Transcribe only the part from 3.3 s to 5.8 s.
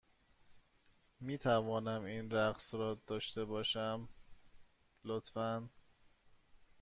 باشم، لطفا؟